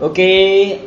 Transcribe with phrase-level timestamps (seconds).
[0.00, 0.32] Oke,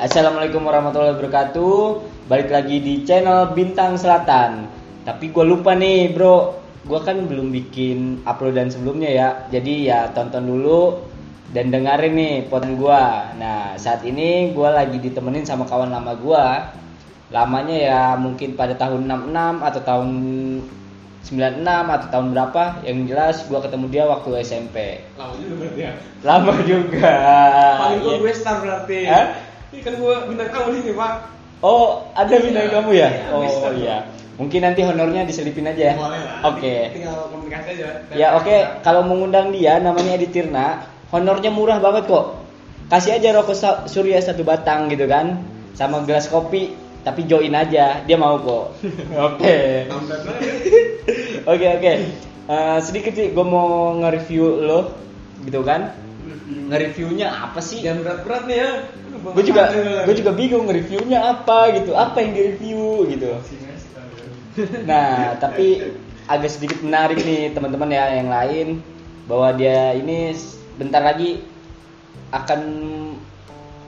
[0.02, 2.02] assalamualaikum warahmatullahi wabarakatuh.
[2.26, 4.66] Balik lagi di channel Bintang Selatan.
[5.06, 6.58] Tapi gue lupa nih, bro.
[6.82, 9.30] Gue kan belum bikin uploadan sebelumnya ya.
[9.54, 10.98] Jadi ya tonton dulu
[11.54, 13.04] dan dengerin nih potongan gue.
[13.38, 16.46] Nah, saat ini gue lagi ditemenin sama kawan lama gue.
[17.30, 19.30] Lamanya ya mungkin pada tahun 66
[19.62, 20.10] atau tahun
[21.24, 22.64] 96 atau tahun berapa.
[22.84, 24.78] Yang jelas gue ketemu dia waktu SMP.
[25.16, 25.92] Lama juga berarti ya.
[26.22, 27.14] Lama juga.
[27.80, 28.20] Paling gue Iya.
[28.20, 29.00] gue star berarti.
[29.08, 29.26] Hah?
[29.74, 31.14] Ini kan gue bintang tamu di sini pak.
[31.64, 32.74] Oh, ada bintang Iya.
[32.76, 33.10] kamu ya?
[33.10, 33.98] Iya, Oh iya.
[34.34, 35.96] Mungkin nanti honornya diselipin aja ya.
[35.96, 36.50] Boleh lah.
[36.52, 36.90] Oke.
[36.92, 37.88] Tinggal komunikasi aja.
[38.18, 40.84] Ya oke, kalau mengundang dia namanya Edi Tirna,
[41.14, 42.42] honornya murah banget kok.
[42.90, 43.56] Kasih aja rokok
[43.88, 45.40] Surya satu batang gitu kan,
[45.78, 48.80] sama gelas kopi, tapi join aja, dia mau kok.
[49.32, 49.88] Oke.
[51.44, 51.94] Oke oke.
[52.44, 54.96] Eh, sedikit sih gue mau nge-review lo
[55.44, 55.92] gitu kan.
[56.72, 57.84] Nge-reviewnya apa sih?
[57.84, 58.72] Jangan berat-berat nih ya.
[59.24, 59.64] Gue juga
[60.08, 61.92] gue juga bingung nge-reviewnya apa gitu.
[61.96, 63.32] Apa yang di-review gitu.
[64.88, 65.96] Nah, tapi
[66.28, 68.68] agak sedikit menarik nih teman-teman ya yang lain
[69.28, 70.36] bahwa dia ini
[70.80, 71.44] bentar lagi
[72.32, 72.62] akan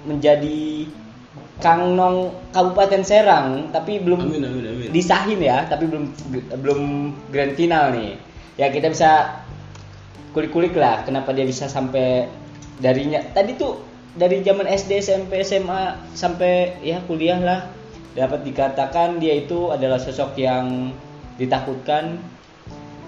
[0.05, 0.87] menjadi
[1.63, 4.89] Kang Nong Kabupaten Serang, tapi belum Amin, amin, amin.
[4.91, 6.11] disahin ya, tapi belum
[6.59, 6.81] belum
[7.31, 8.19] grand final nih.
[8.59, 9.43] Ya kita bisa
[10.35, 12.27] kulik-kulik lah kenapa dia bisa sampai
[12.83, 13.79] darinya tadi tuh
[14.15, 17.71] dari zaman SD SMP SMA sampai ya kuliah lah
[18.15, 20.91] dapat dikatakan dia itu adalah sosok yang
[21.39, 22.19] ditakutkan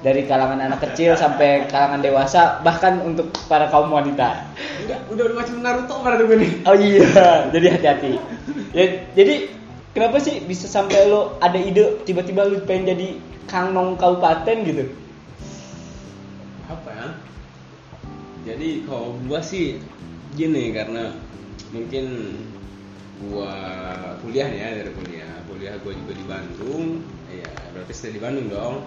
[0.06, 4.46] dari kalangan anak kecil sampai kalangan dewasa bahkan untuk para kaum wanita.
[4.86, 6.52] Udah, udah macam Naruto berarti gue nih.
[6.70, 7.06] Oh iya,
[7.54, 8.12] jadi hati-hati.
[8.78, 8.86] Ya,
[9.18, 9.50] jadi
[9.98, 13.08] kenapa sih bisa sampai lo ada ide tiba-tiba lo pengen jadi
[13.50, 14.86] Kang Nong Kabupaten gitu?
[16.68, 17.08] apa ya
[18.54, 19.80] jadi kalau gua sih
[20.36, 21.16] gini karena
[21.72, 22.36] mungkin
[23.32, 23.56] gua
[24.22, 26.84] kuliah nih ya dari kuliah kuliah gua juga di Bandung
[27.32, 28.84] ya berarti stay di Bandung dong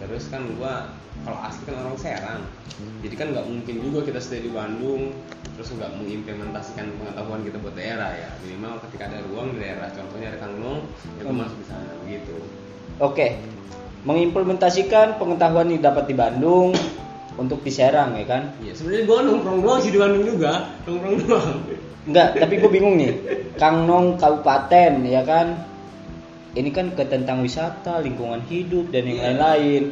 [0.00, 0.88] terus kan gua
[1.20, 2.42] kalau asli kan orang Serang
[3.04, 5.12] jadi kan nggak mungkin juga kita stay di Bandung
[5.52, 10.32] terus nggak mengimplementasikan pengetahuan kita buat daerah ya minimal ketika ada ruang di daerah contohnya
[10.32, 10.80] ada Kang Nong
[11.20, 11.40] ya gua Hmm.
[11.44, 12.36] masuk di sana begitu
[13.00, 13.40] Oke,
[14.04, 16.76] mengimplementasikan pengetahuan yang dapat di Bandung
[17.36, 18.52] untuk di Serang ya kan?
[18.60, 21.56] Iya, sebenarnya gua nongkrong doang sih di Bandung juga, nongkrong doang.
[22.04, 23.12] Enggak, tapi gue bingung nih.
[23.56, 25.56] Kang Nong Kabupaten ya kan?
[26.50, 29.24] Ini kan ke tentang wisata, lingkungan hidup dan yang Iya.
[29.30, 29.82] lain-lain.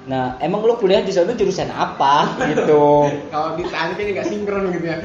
[0.00, 3.06] Nah, emang lo kuliah di sana jurusan apa gitu?
[3.30, 4.98] Kalau ditanya ini nggak sinkron gitu ya.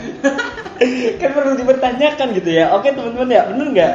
[1.22, 2.74] kan perlu dipertanyakan gitu ya.
[2.74, 3.94] Oke teman-teman ya, bener nggak?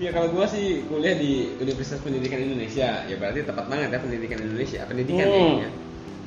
[0.00, 4.38] Ya kalau gua sih kuliah di Universitas Pendidikan Indonesia, ya berarti tepat banget ya Pendidikan
[4.40, 5.56] Indonesia, pendidikan Hmm.
[5.60, 5.70] ya.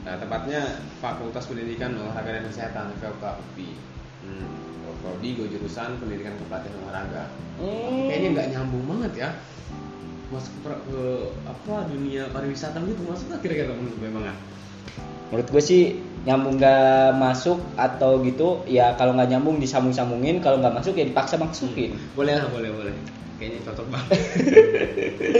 [0.05, 0.61] Nah, tepatnya
[1.01, 3.73] Fakultas Pendidikan Olahraga dan Kesehatan FKUP UPI.
[4.25, 4.47] Hmm,
[5.05, 7.23] prodi gue jurusan Pendidikan Kepelatihan Olahraga.
[7.61, 8.09] Hmm.
[8.09, 9.29] Kayaknya nggak nyambung banget ya.
[10.33, 11.01] Masuk ke, ke
[11.45, 14.37] apa dunia pariwisata gitu masuk nggak kira-kira menurut gue emang ah?
[15.29, 15.83] Menurut gue sih
[16.25, 21.37] nyambung gak masuk atau gitu ya kalau nggak nyambung disambung-sambungin kalau nggak masuk ya dipaksa
[21.37, 22.93] masukin Boleh lah, boleh, boleh.
[23.37, 24.19] Kayaknya cocok banget.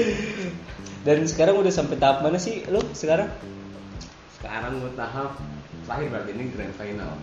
[1.10, 3.34] dan sekarang udah sampai tahap mana sih lo sekarang
[4.38, 5.42] Sekarang gue tahap
[5.90, 7.14] terakhir berarti ini grand final.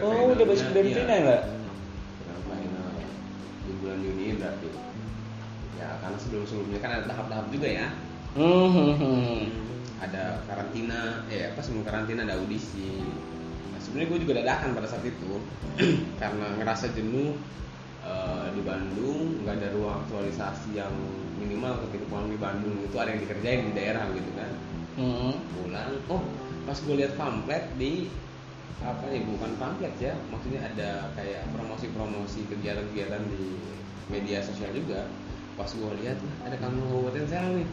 [0.00, 0.80] Oh udah masuk iya.
[0.80, 1.40] final
[2.24, 2.88] Grand final
[3.66, 4.68] di bulan Juni berarti.
[5.76, 7.88] Ya karena sebelum sebelumnya kan ada tahap-tahap juga ya.
[8.32, 9.40] Hmm, hmm, hmm.
[10.00, 13.04] Ada karantina, eh apa sebelum karantina ada audisi.
[13.70, 15.32] Nah, sebenarnya gue juga dadakan pada saat itu
[16.22, 17.36] karena ngerasa jenuh
[18.02, 20.94] eh, di Bandung nggak ada ruang aktualisasi yang
[21.36, 24.50] minimal ketika pulang di Bandung itu ada yang dikerjain di daerah gitu kan
[24.92, 25.32] Hmm.
[25.56, 26.20] pulang oh
[26.68, 28.12] pas gue lihat pamflet di
[28.80, 33.60] apa ya bukan pamflet ya maksudnya ada kayak promosi-promosi kegiatan-kegiatan di
[34.08, 35.06] media sosial juga
[35.54, 37.66] pas gue lihat "Lah, ada kamu kabupaten Serang nih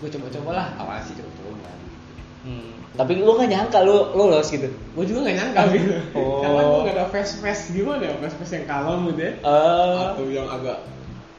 [0.00, 1.70] gue coba-coba lah awalnya sih coba-coba
[2.42, 2.74] Hmm.
[2.98, 4.66] Tapi lu gak nyangka lu lolos gitu.
[4.66, 6.42] gue juga nggak nyangka gitu Oh.
[6.42, 9.32] Karena gue nggak ada face face gimana ya face face yang kalem gitu ya.
[9.46, 10.82] Eh, Atau yang agak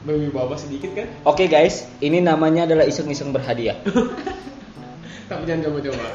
[0.08, 1.12] berwibawa sedikit kan.
[1.28, 3.76] Oke guys, ini namanya adalah iseng-iseng berhadiah.
[5.24, 6.06] Tapi jangan coba-coba.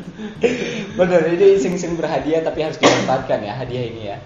[0.98, 4.18] Bener, ini iseng-iseng berhadiah tapi harus dimanfaatkan ya hadiah ini ya.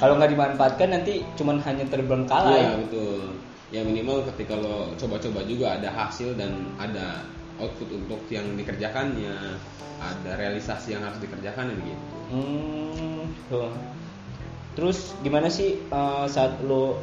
[0.00, 2.58] Kalau nggak dimanfaatkan nanti cuman hanya terbengkalai.
[2.58, 3.20] Iya betul
[3.72, 7.24] ya minimal ketika lo coba-coba juga ada hasil dan ada
[7.56, 9.32] output untuk yang dikerjakannya
[9.96, 13.72] ada realisasi yang harus dikerjakan gitu Hmm, tuh.
[14.76, 17.00] Terus gimana sih eh, saat lo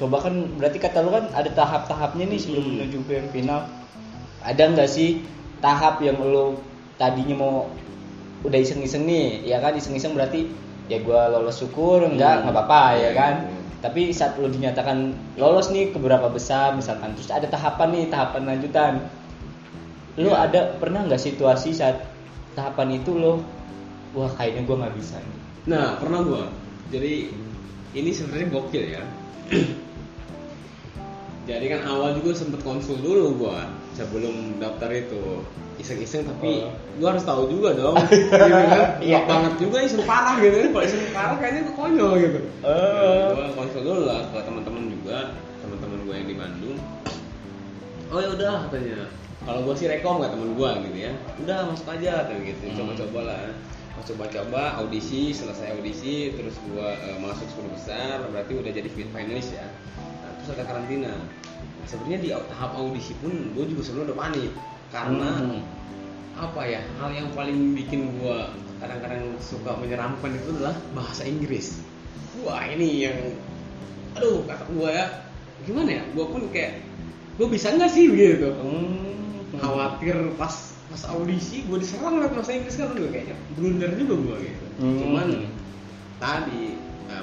[0.00, 2.72] coba kan berarti kata lo kan ada tahap-tahapnya nih sebelum Hmm.
[2.80, 3.60] menuju grand final.
[4.40, 5.20] Ada nggak sih
[5.60, 6.56] tahap yang lo
[6.96, 7.56] tadinya mau
[8.40, 10.48] udah iseng-iseng nih, ya kan iseng-iseng berarti
[10.88, 12.48] ya gue lolos syukur enggak Hmm.
[12.48, 13.52] nggak apa-apa ya Iya, kan gitu.
[13.80, 18.42] tapi saat lo dinyatakan lolos nih ke beberapa besar misalkan terus ada tahapan nih tahapan
[18.48, 18.92] lanjutan
[20.18, 20.50] lo Iya.
[20.50, 22.10] ada pernah nggak situasi saat
[22.52, 23.38] tahapan itu lo
[24.10, 26.44] wah kayaknya gue nggak bisa nih Nah, pernah gua.
[26.88, 27.30] Jadi
[27.92, 29.04] ini sebenarnya gokil ya.
[31.48, 33.68] Jadi kan awal juga sempet konsul dulu gua
[34.00, 35.44] sebelum daftar itu.
[35.76, 36.72] Iseng-iseng tapi Oh.
[36.96, 37.96] gua harus tahu juga dong.
[38.08, 38.84] Gitu kan Iya.
[39.00, 39.18] Iya.
[39.24, 40.56] banget juga iseng parah gitu.
[40.56, 42.38] Kan kalau iseng parah kayaknya gua konyol gitu.
[42.60, 42.72] Oh.
[42.72, 45.18] Nah, gua konsul dulu lah ke teman-teman juga.
[45.60, 46.76] Teman-teman gua yang di Bandung.
[48.10, 49.00] Oh ya udah katanya.
[49.40, 51.12] Kalau gua sih rekom gak temen gua gitu ya.
[51.38, 52.64] Udah masuk aja tapi gitu.
[52.66, 52.76] Hmm.
[52.84, 53.40] coba-coba lah.
[54.00, 59.52] Coba-coba audisi selesai audisi terus gua eh, masuk 10 besar berarti udah jadi fit finalis
[59.52, 59.64] ya.
[59.96, 61.12] Nah, terus ada karantina
[61.84, 64.50] sebenarnya di tahap audisi pun gua juga sebelum udah panik
[64.90, 65.62] karena Hmm.
[66.40, 71.80] apa ya hal yang paling bikin gua kadang-kadang suka menyeramkan itu adalah bahasa Inggris
[72.40, 73.18] wah ini yang
[74.16, 75.06] aduh kata gua ya
[75.64, 76.80] gimana ya gua pun kayak
[77.36, 79.58] gua bisa nggak sih gitu Hmm.
[79.60, 84.36] khawatir pas pas audisi gue diserang lewat bahasa Inggris kan udah kayaknya blunder juga gue
[84.50, 84.98] gitu Hmm.
[84.98, 85.28] cuman
[86.18, 86.74] tadi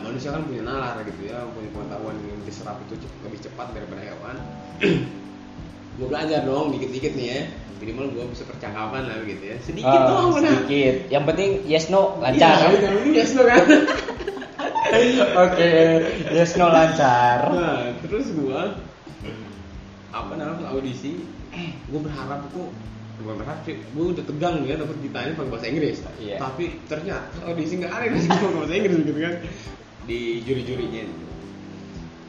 [0.07, 4.35] manusia kan punya nalar gitu ya punya pengetahuan yang diserap itu lebih cepat daripada hewan.
[5.97, 7.41] Gue belajar dong dikit-dikit nih ya.
[7.77, 9.57] Minimal gue bisa percakapan lah gitu ya.
[9.59, 10.49] Sedikit Ah, doang benar.
[10.61, 10.95] sedikit.
[11.09, 12.57] Yang penting yes no Iya, lancar.
[12.57, 13.63] yang penting yes no kan?
[15.45, 15.69] Oke
[16.31, 17.39] yes no lancar.
[17.49, 18.61] Nah terus gue
[20.09, 21.21] apa namanya audisi.
[21.85, 22.61] Gue berharap itu
[23.17, 25.97] gue berharap sih gue udah tegang ya dapat ditanya pakai bahasa Inggris.
[26.17, 26.37] Iya.
[26.37, 28.13] tapi ternyata audisi nggak ada yang
[28.53, 29.33] bahasa Inggris gitu kan
[30.07, 31.03] di juri-jurinya.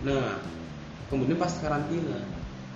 [0.05, 0.43] Nah
[1.09, 2.21] kemudian pas karantina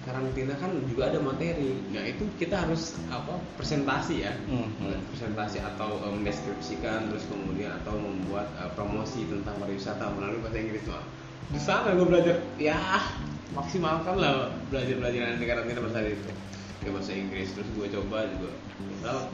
[0.03, 1.79] karantina kan juga ada materi.
[1.95, 4.33] Nah itu kita harus apa presentasi ya.
[4.47, 5.15] Mhm.
[5.15, 10.83] presentasi atau mendeskripsikan terus kemudian atau membuat eh, promosi tentang pariwisata melalui bahasa Inggris.
[10.91, 11.05] Wah,
[11.51, 12.79] di sana gue belajar ya
[13.53, 16.31] maksimalkan lah belajar belajar di karantina bahasa itu
[16.83, 18.51] ya bahasa Inggris terus gue coba juga.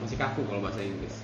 [0.01, 1.17] Masih kaku kalau bahasa Inggris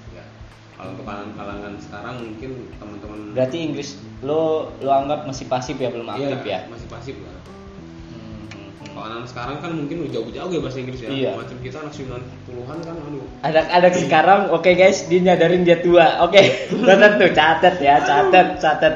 [0.74, 3.88] kalau untuk kalangan-kalangan sekarang mungkin teman-teman berarti Inggris
[4.20, 4.42] lo
[4.78, 6.58] lo anggap masih pasif ya belum aktif Iya, ya?
[6.66, 7.30] masih pasif lah.
[7.30, 8.90] Mhm.
[8.90, 11.08] kalau anak sekarang kan mungkin udah jauh-jauh ya bahasa Inggris ya.
[11.08, 11.30] Iya.
[11.34, 13.26] macam kita anak 90-an kan aduh.
[13.42, 16.42] Anak-anak sekarang oke guys dia nyadarin dia tua oke.
[16.82, 18.94] Catat tuh catat ya catat catat.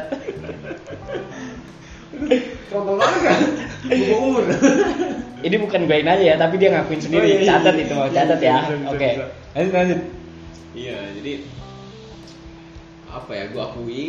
[2.68, 3.40] Contoh banget kan?
[3.86, 4.44] Buku umur.
[5.38, 7.22] Ini bukan gue aja ya tapi dia ngakuin sendiri.
[7.22, 7.82] Oh, iya, iya, catat iya.
[7.86, 8.58] itu mau Iya, catat iya, ya
[8.90, 8.98] oke.
[9.08, 9.26] bisa.
[9.54, 10.00] lanjut lanjut.
[10.74, 11.32] Iya, jadi
[13.12, 13.44] apa ya?
[13.50, 14.04] Gue akui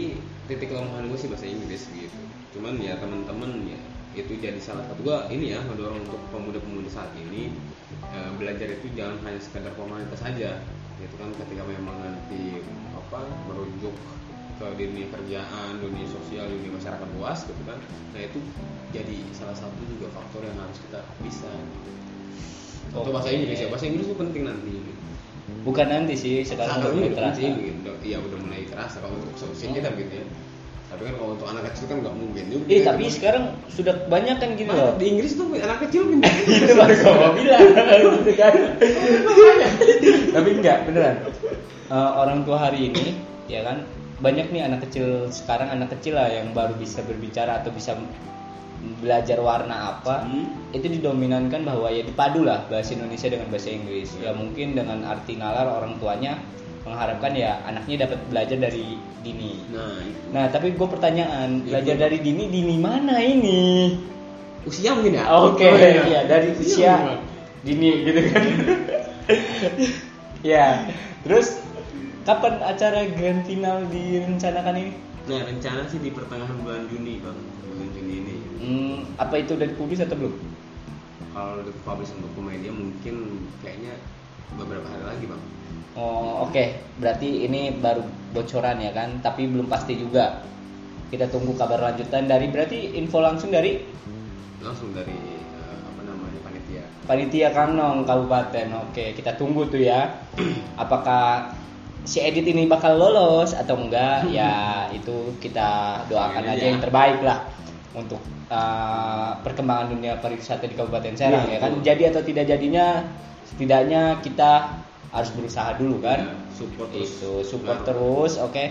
[0.49, 2.19] titik kelemahan gue sih bahasa Inggris gitu.
[2.55, 3.79] Cuman ya teman-teman ya
[4.17, 7.53] itu jadi salah satu gue ini ya mendorong untuk pemuda-pemuda saat ini
[8.09, 10.59] eh, belajar itu jangan hanya sekedar formalitas saja.
[10.99, 12.59] Itu kan ketika memang nanti
[12.91, 13.95] apa merujuk
[14.59, 17.79] ke dunia kerjaan, dunia sosial, dunia masyarakat luas gitu kan.
[18.11, 18.39] Nah itu
[18.91, 21.47] jadi salah satu juga faktor yang harus kita bisa.
[22.91, 23.37] Atau bahasa Oke.
[23.39, 24.73] Inggris ya, bahasa Inggris itu penting nanti.
[24.73, 24.91] Gitu.
[25.63, 27.91] Bukan nanti sih sekarang udah ini terasa gitu.
[27.99, 30.25] Iya udah mulai terasa kalau untuk seusia kita gitu ya.
[30.89, 32.65] Tapi kan kalau untuk anak kecil kan nggak mungkin juga.
[32.73, 34.97] Eh tapi sekarang sudah banyak kan gini loh.
[34.97, 36.33] di Inggris tuh anak kecil pintar.
[36.33, 37.61] itu baru mau bilang
[38.25, 38.53] gitu kan.
[40.35, 41.15] tapi enggak beneran.
[41.89, 43.17] Eh, orang tua hari ini
[43.49, 43.81] ya kan
[44.21, 47.97] banyak nih anak kecil sekarang anak kecil lah yang baru bisa berbicara atau bisa
[48.79, 50.71] belajar warna apa Hmm.
[50.71, 55.35] itu didominankan bahwa ya dipadu lah bahasa Indonesia dengan bahasa Inggris ya mungkin dengan arti
[55.35, 56.39] nalar orang tuanya
[56.87, 60.19] mengharapkan ya anaknya dapat belajar dari dini Nah, itu.
[60.31, 61.75] Nah, tapi gue pertanyaan, Itu.
[61.75, 63.99] belajar dari dini, dini mana ini?
[64.63, 65.27] usia mungkin ya.
[65.27, 65.75] Oke, Oh,
[66.07, 67.19] iya dari Usia usia mungkin.
[67.63, 68.43] dini gitu kan.
[70.55, 70.87] ya,
[71.23, 71.59] terus
[72.23, 74.93] kapan acara grand final direncanakan ini?
[75.29, 77.37] Nah, rencana sih di pertengahan bulan Juni, Bang.
[77.69, 78.35] Bulan Juni ini.
[78.65, 80.33] Hmm, apa itu udah dipublis atau belum?
[81.29, 83.93] Kalau udah publish untuk komedia mungkin kayaknya
[84.57, 85.41] beberapa hari lagi, Bang.
[85.93, 86.81] Oh, oke.
[86.97, 88.01] Berarti ini baru
[88.33, 90.41] bocoran ya kan, tapi belum pasti juga.
[91.13, 93.85] Kita tunggu kabar lanjutan dari berarti info langsung dari
[94.65, 96.83] Langsung dari eh, apa namanya panitia.
[97.05, 98.89] Panitia Kanong Kabupaten.
[98.89, 100.25] Oke, kita tunggu tuh ya.
[100.81, 101.53] Apakah
[102.09, 104.25] si Edit ini bakal lolos atau enggak?
[104.33, 107.45] Ya itu kita doakan aja yang terbaik lah
[107.93, 108.17] untuk
[108.49, 111.71] uh, perkembangan dunia pariwisata di Kabupaten Serang Iya, ya kan.
[111.85, 113.05] Jadi atau tidak jadinya
[113.45, 114.81] setidaknya kita
[115.13, 116.19] harus berusaha dulu kan.
[116.25, 117.09] Ya, support terus.
[117.13, 118.65] Itu support Nah, terus, oke.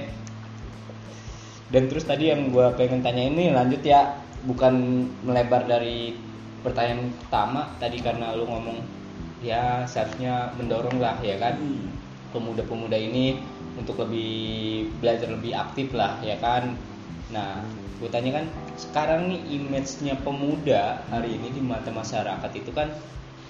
[1.68, 6.16] Dan terus tadi yang gue pengen tanya ini lanjut ya, bukan melebar dari
[6.66, 8.82] pertanyaan pertama tadi karena lu ngomong
[9.38, 11.54] ya seharusnya mendorong lah ya kan.
[11.54, 12.07] Hmm.
[12.34, 13.40] Pemuda-pemuda ini
[13.78, 16.74] untuk lebih belajar lebih aktif lah ya kan?
[17.32, 17.62] Nah
[17.98, 18.46] gue tanya kan
[18.78, 22.90] sekarang nih image-nya pemuda hari ini di mata masyarakat itu kan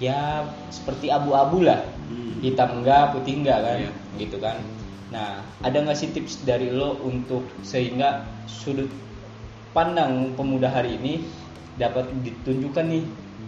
[0.00, 1.82] ya seperti abu-abu lah.
[2.08, 2.40] Hmm.
[2.40, 3.78] hitam enggak putih enggak kan?
[3.82, 3.92] Iya.
[4.20, 4.56] gitu kan.
[5.10, 8.88] Nah ada nggak sih tips dari lo untuk sehingga sudut
[9.76, 11.22] pandang pemuda hari ini
[11.78, 13.04] dapat ditunjukkan nih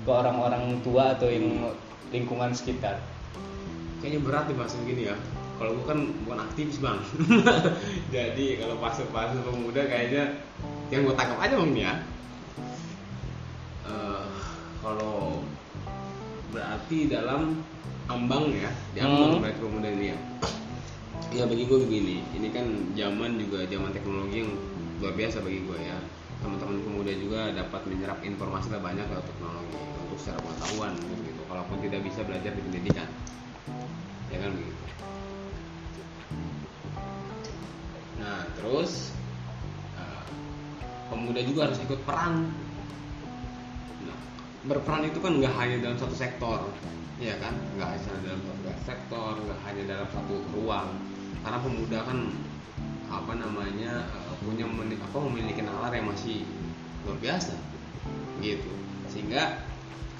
[0.06, 1.74] ke orang-orang tua atau yang
[2.14, 2.98] lingkungan sekitar
[4.00, 5.16] kayaknya berat nih bahas gini ya.
[5.60, 6.98] Kalau gue kan bukan aktivis bang.
[8.16, 10.40] Jadi kalau fase-fase pemuda kayaknya
[10.88, 11.92] yang gue tangkap aja bang ya.
[13.84, 14.26] Eh,
[14.80, 15.44] kalau
[16.50, 17.60] berarti dalam
[18.08, 19.42] ambang ya di ambang Hmm.
[19.44, 20.18] berarti pemuda ini ya.
[21.30, 22.24] Ya bagi gue begini.
[22.40, 22.66] Ini kan
[22.96, 24.50] zaman juga zaman teknologi yang
[24.98, 26.00] luar biasa bagi gue ya.
[26.40, 29.76] Teman-teman pemuda juga dapat menyerap informasi lah banyak lewat teknologi
[30.08, 31.42] untuk secara pengetahuan gitu.
[31.52, 33.08] Kalaupun tidak bisa belajar di pendidikan
[34.40, 34.52] kan?
[34.56, 34.80] Begitu
[38.20, 39.16] nah terus
[39.96, 40.22] eh,
[41.08, 42.52] pemuda juga harus ikut peran.
[44.04, 44.18] Nah,
[44.68, 46.60] berperan itu kan nggak hanya dalam satu sektor
[47.16, 47.56] ya kan?
[47.80, 50.88] Nggak hanya dalam satu sektor nggak hanya dalam satu ruang.
[51.40, 52.18] Karena pemuda kan
[53.08, 54.68] apa namanya eh, punya
[55.00, 56.44] apa memiliki nalar yang masih
[57.08, 57.56] luar biasa
[58.44, 58.72] gitu.
[59.08, 59.64] Sehingga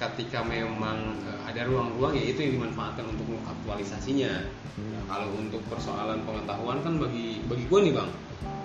[0.01, 4.33] ketika memang eh, ada ruang-ruang ya itu yang dimanfaatkan untuk mengaktualisasinya.
[4.81, 8.09] Nah, kalau untuk persoalan pengetahuan kan bagi bagi gue nih bang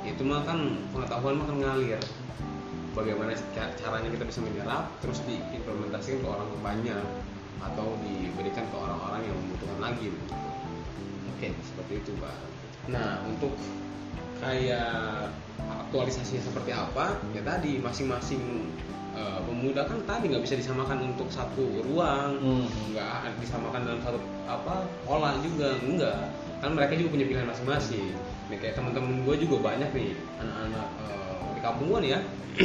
[0.06, 0.58] itu mah kan
[0.96, 2.00] pengetahuan mah kan ngalir.
[2.96, 7.04] Bagaimana ca- caranya kita bisa menyerap terus diimplementasikan ke orang banyak
[7.60, 10.34] atau diberikan ke orang-orang yang membutuhkan lagi begitu.
[11.34, 12.36] oke seperti itu pak
[12.86, 13.52] nah untuk
[14.38, 15.32] kayak
[15.88, 18.70] aktualisasinya seperti apa ya tadi masing-masing
[19.16, 22.68] eh, pemuda kan tadi nggak bisa disamakan untuk satu ruang Hmm.
[22.92, 26.30] nggak disamakan dalam satu apa pola juga enggak
[26.61, 28.12] kan mereka juga punya pilihan masing-masing.
[28.49, 32.20] Nih kayak teman-teman gue juga banyak nih anak-anak eh, di kampung gue nih ya.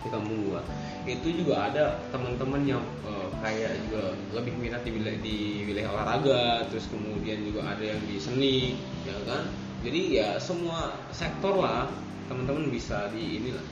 [0.00, 0.60] Di kampung gue
[1.04, 5.36] itu juga ada teman-teman yang eh, kayak juga lebih minat di wilayah, di
[5.68, 9.44] wilayah olahraga terus kemudian juga ada yang di seni ya kan?
[9.84, 11.88] Jadi ya semua sektor lah
[12.32, 13.64] teman-teman bisa di inilah.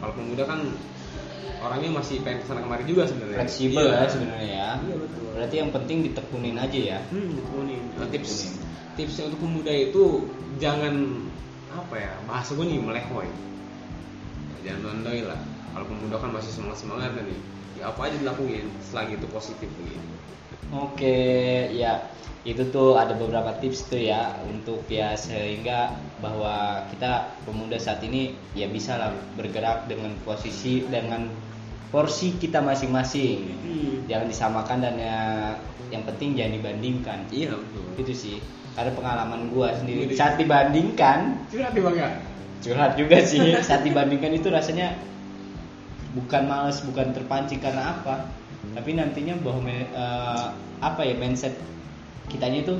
[0.00, 0.60] Kalau pemuda kan
[1.58, 3.96] orangnya masih pengen ke sana kemari juga sebenarnya fleksibel Iya.
[3.96, 5.24] ya sebenarnya ya Iya, betul.
[5.32, 7.82] berarti yang penting ditekunin aja ya Hmm, ditekunin.
[7.94, 8.94] Nah, tips Ditekunin.
[8.94, 10.04] tipsnya untuk pemuda itu
[10.56, 10.94] jangan
[11.70, 13.26] apa ya bahasa gue nih melehoy.
[14.62, 15.40] Jangan nondoy lah.
[15.72, 17.40] Kalau pemuda kan masih semangat semangat nih.
[17.74, 20.06] Ya apa aja dilakuin selagi itu positif begitu.
[20.74, 21.16] Oke,
[21.72, 22.10] ya
[22.44, 28.36] itu tuh ada beberapa tips tuh ya untuk ya sehingga bahwa kita pemuda saat ini
[28.52, 31.32] ya bisa lah bergerak dengan posisi dengan
[31.88, 33.38] porsi kita masing-masing.
[33.64, 33.94] Hmm.
[34.10, 35.18] Jangan disamakan dan ya
[35.88, 37.18] yang penting jangan dibandingkan.
[37.32, 37.86] Iya betul.
[38.04, 38.36] Itu sih.
[38.74, 42.10] Karena pengalaman gua sendiri Jadi- saat dibandingkan Curhat bang ya.
[42.58, 44.98] curhat juga sih saat dibandingkan itu rasanya
[46.18, 48.26] bukan males bukan terpancing karena apa
[48.72, 50.46] tapi nantinya bahwa eh,
[50.80, 51.54] apa ya mindset
[52.32, 52.74] kitanya itu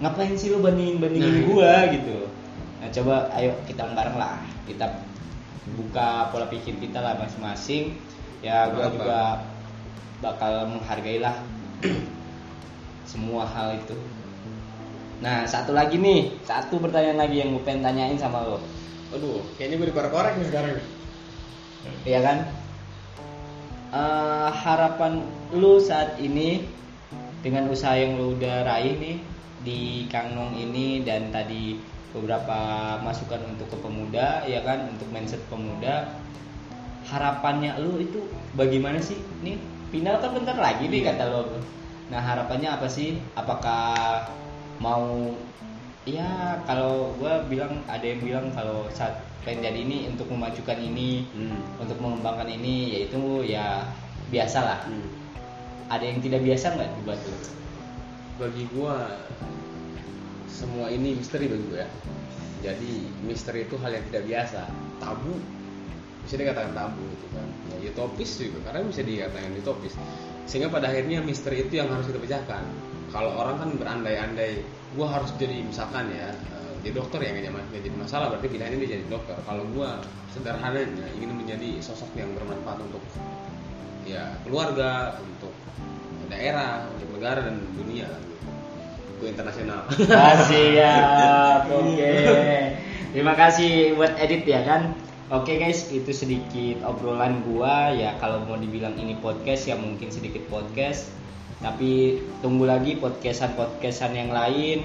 [0.00, 2.16] ngapain sih lu bandingin bandingin Nah, gua gitu?
[2.82, 4.42] Nah coba ayo kita bareng lah.
[4.66, 4.86] Kita
[5.78, 7.94] buka pola pikir kita lah masing-masing.
[8.42, 8.94] Ya gua Apa?
[8.94, 9.20] juga
[10.22, 11.38] bakal menghargai lah
[13.10, 13.94] semua hal itu.
[15.22, 16.34] Nah satu lagi nih.
[16.42, 18.58] Satu pertanyaan lagi yang gue pengen tanyain sama lo.
[19.14, 20.72] Aduh, kayaknya gue dikorek-korek nih sekarang.
[22.06, 22.46] ya kan
[23.92, 25.20] Eh, harapan
[25.52, 26.64] lu saat ini
[27.44, 29.16] dengan usaha yang lu udah raih nih
[29.60, 31.76] di Kangnong ini dan tadi
[32.16, 36.08] beberapa masukan untuk ke pemuda ya kan untuk mindset pemuda
[37.04, 38.24] harapannya lu itu
[38.56, 39.20] bagaimana sih?
[39.44, 39.60] Nih
[39.92, 41.60] final kan bentar lagi nih kata lo
[42.08, 43.20] nah harapannya apa sih?
[43.36, 44.24] Apakah
[44.80, 45.36] mau
[46.08, 51.26] ya kalau gua bilang ada yang bilang kalau saat pengen jadi ini untuk memajukan ini
[51.34, 51.58] Hmm.
[51.82, 53.90] untuk mengembangkan ini yaitu ya
[54.30, 55.10] biasalah Hmm.
[55.90, 57.32] ada yang tidak biasa nggak di Batu
[58.40, 59.22] bagi gua
[60.48, 61.90] semua ini misteri bagi gua ya.
[62.62, 62.92] Jadi
[63.26, 64.60] misteri itu hal yang tidak biasa.
[65.02, 65.34] Tabu.
[66.22, 67.46] Bisa dikatakan tabu gitu kan.
[67.82, 69.92] Ya utopis juga karena bisa dikatakan utopis.
[70.46, 72.62] Sehingga pada akhirnya misteri itu yang harus kita pecahkan.
[73.10, 74.62] Kalau orang kan berandai-andai
[74.94, 78.90] gua harus jadi misalkan ya eh, jadi dokter ya nggak jadi masalah berarti pilihannya dia
[78.98, 79.38] jadi dokter.
[79.46, 80.02] Kalau gua
[80.34, 83.02] sederhananya ingin menjadi sosok yang bermanfaat untuk
[84.02, 85.54] ya keluarga untuk
[86.26, 88.10] daerah untuk negara dan dunia.
[88.10, 88.46] Gitu.
[89.22, 89.86] Go internasional.
[90.50, 92.14] Siap oke.
[93.14, 94.98] Terima kasih buat edit ya kan?
[95.30, 97.94] Oke guys itu sedikit obrolan gua.
[97.94, 101.14] Ya kalau mau dibilang ini podcast ya mungkin sedikit podcast.
[101.62, 104.82] Tapi tunggu lagi podcastan podcastan yang lain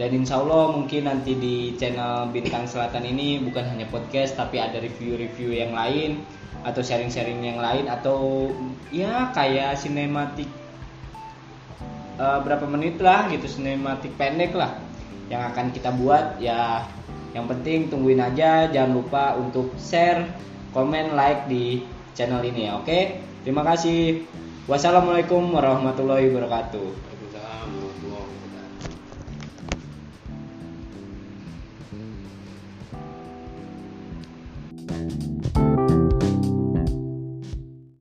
[0.00, 4.80] dan insya Allah mungkin nanti di channel Bintang Selatan ini bukan hanya podcast tapi ada
[4.80, 6.24] review-review yang lain
[6.64, 8.48] atau sharing-sharing yang lain atau
[8.88, 10.48] ya kayak sinematik
[12.16, 14.80] eh, berapa menit lah gitu sinematik pendek lah
[15.28, 16.40] yang akan kita buat.
[16.40, 16.88] Ya
[17.36, 18.72] yang penting tungguin aja.
[18.72, 20.24] Jangan lupa untuk share
[20.72, 21.84] komen like di
[22.16, 23.20] channel ini ya oke?
[23.44, 24.24] Terima kasih.
[24.64, 27.09] Wassalamualaikum warahmatullahi wabarakatuh.